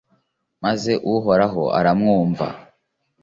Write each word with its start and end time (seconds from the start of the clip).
maze 0.63 0.91
uhoraho 1.13 1.63
aramwumva 1.79 2.47